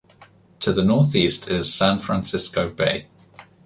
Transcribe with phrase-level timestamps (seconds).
[0.61, 3.05] To the northeast is San Francisco Bay.